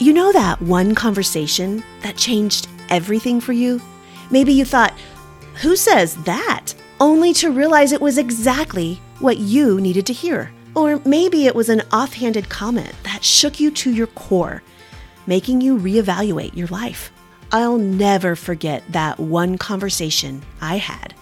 [0.00, 3.80] You know that one conversation that changed everything for you?
[4.28, 4.92] Maybe you thought,
[5.62, 6.74] who says that?
[7.00, 10.52] Only to realize it was exactly what you needed to hear.
[10.74, 14.64] Or maybe it was an offhanded comment that shook you to your core,
[15.28, 17.12] making you reevaluate your life.
[17.52, 21.14] I'll never forget that one conversation I had.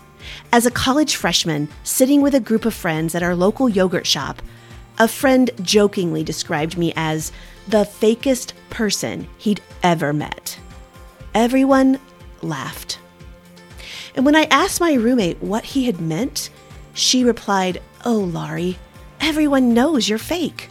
[0.51, 4.41] As a college freshman, sitting with a group of friends at our local yogurt shop,
[5.03, 7.33] a friend jokingly described me as
[7.67, 10.57] the fakest person he'd ever met.
[11.35, 11.99] Everyone
[12.41, 13.01] laughed.
[14.15, 16.51] And when I asked my roommate what he had meant,
[16.95, 18.79] she replied, Oh, Laurie,
[19.21, 20.69] everyone knows you're fake.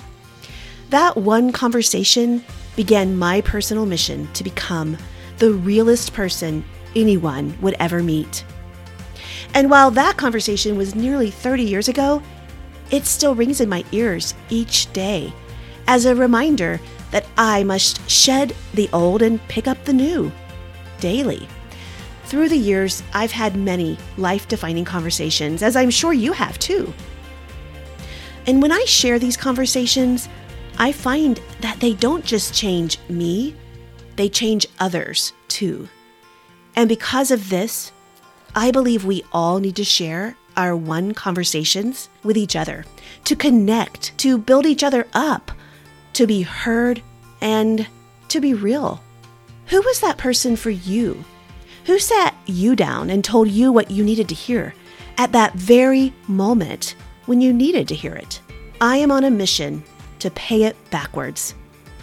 [0.91, 2.41] That one conversation
[2.77, 4.97] began my personal mission to become
[5.39, 6.63] the realest person
[6.95, 8.45] anyone would ever meet.
[9.53, 12.21] And while that conversation was nearly 30 years ago,
[12.91, 15.33] it still rings in my ears each day
[15.87, 16.79] as a reminder
[17.11, 20.31] that I must shed the old and pick up the new
[20.99, 21.47] daily.
[22.25, 26.93] Through the years, I've had many life defining conversations, as I'm sure you have too.
[28.47, 30.29] And when I share these conversations,
[30.77, 33.55] I find that they don't just change me,
[34.15, 35.89] they change others too.
[36.75, 37.91] And because of this,
[38.55, 42.85] I believe we all need to share our one conversations with each other,
[43.25, 45.51] to connect, to build each other up,
[46.13, 47.01] to be heard,
[47.41, 47.87] and
[48.27, 49.01] to be real.
[49.67, 51.23] Who was that person for you?
[51.85, 54.73] Who sat you down and told you what you needed to hear
[55.17, 58.41] at that very moment when you needed to hear it?
[58.79, 59.83] I am on a mission
[60.19, 61.55] to pay it backwards,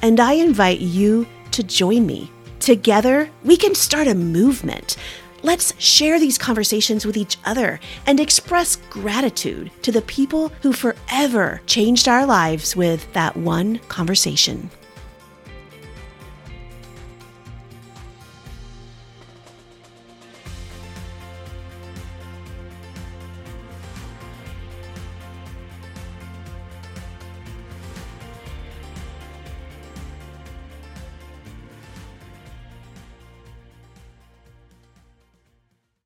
[0.03, 2.31] and I invite you to join me.
[2.61, 4.97] Together, we can start a movement.
[5.43, 11.61] Let's share these conversations with each other and express gratitude to the people who forever
[11.67, 14.69] changed our lives with that one conversation.